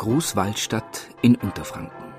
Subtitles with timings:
[0.00, 2.14] Großwaldstadt in Unterfranken.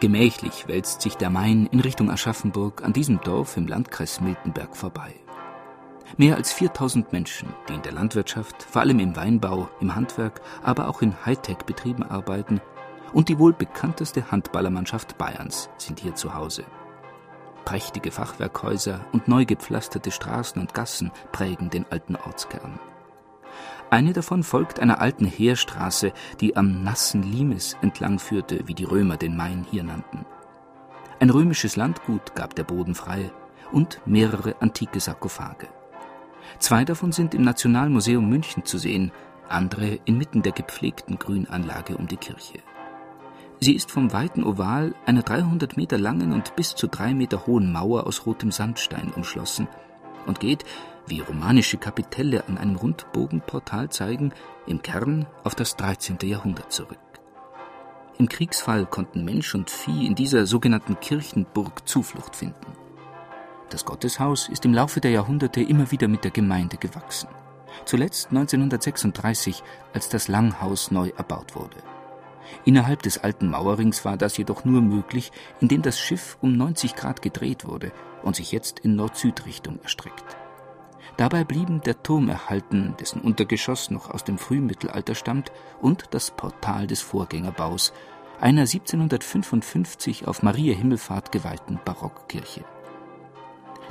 [0.00, 5.14] Gemächlich wälzt sich der Main in Richtung Aschaffenburg an diesem Dorf im Landkreis Miltenberg vorbei.
[6.16, 10.88] Mehr als 4000 Menschen, die in der Landwirtschaft, vor allem im Weinbau, im Handwerk, aber
[10.88, 12.60] auch in Hightech-Betrieben arbeiten
[13.12, 16.64] und die wohl bekannteste Handballermannschaft Bayerns sind hier zu Hause.
[17.64, 22.80] Prächtige Fachwerkhäuser und neu gepflasterte Straßen und Gassen prägen den alten Ortskern.
[23.90, 29.16] Eine davon folgt einer alten Heerstraße, die am nassen Limes entlang führte, wie die Römer
[29.16, 30.26] den Main hier nannten.
[31.20, 33.30] Ein römisches Landgut gab der Boden frei
[33.72, 35.68] und mehrere antike Sarkophage.
[36.58, 39.12] Zwei davon sind im Nationalmuseum München zu sehen,
[39.48, 42.58] andere inmitten der gepflegten Grünanlage um die Kirche.
[43.60, 47.72] Sie ist vom weiten Oval einer 300 Meter langen und bis zu drei Meter hohen
[47.72, 49.68] Mauer aus rotem Sandstein umschlossen
[50.26, 50.64] und geht,
[51.06, 54.32] wie romanische Kapitelle an einem Rundbogenportal zeigen,
[54.66, 56.18] im Kern auf das 13.
[56.22, 56.98] Jahrhundert zurück.
[58.18, 62.72] Im Kriegsfall konnten Mensch und Vieh in dieser sogenannten Kirchenburg Zuflucht finden.
[63.68, 67.28] Das Gotteshaus ist im Laufe der Jahrhunderte immer wieder mit der Gemeinde gewachsen.
[67.84, 71.76] Zuletzt 1936, als das Langhaus neu erbaut wurde.
[72.64, 77.20] Innerhalb des alten Mauerrings war das jedoch nur möglich, indem das Schiff um 90 Grad
[77.20, 80.36] gedreht wurde und sich jetzt in Nord-Süd-Richtung erstreckt.
[81.16, 86.86] Dabei blieben der Turm erhalten, dessen Untergeschoss noch aus dem Frühmittelalter stammt, und das Portal
[86.86, 87.92] des Vorgängerbaus,
[88.40, 92.64] einer 1755 auf Maria Himmelfahrt geweihten Barockkirche.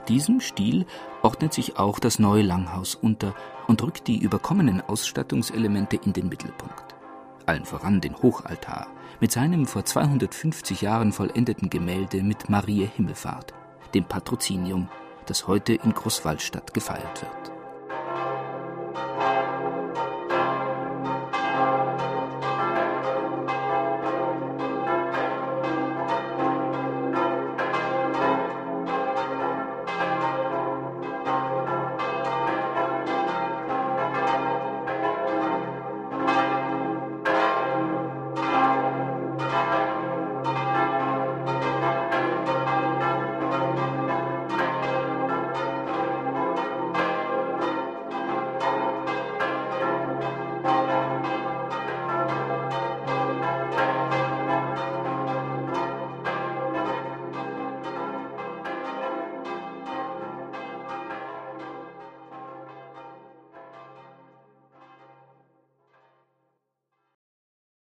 [0.07, 0.85] Diesem Stil
[1.23, 3.33] ordnet sich auch das neue Langhaus unter
[3.67, 6.95] und rückt die überkommenen Ausstattungselemente in den Mittelpunkt.
[7.47, 8.87] Allen voran den Hochaltar
[9.19, 13.53] mit seinem vor 250 Jahren vollendeten Gemälde mit Maria Himmelfahrt,
[13.95, 14.89] dem Patrozinium
[15.25, 17.54] das heute in Großwallstadt gefeiert wird.